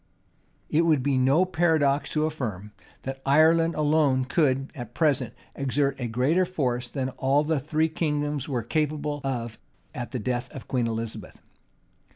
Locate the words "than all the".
6.89-7.59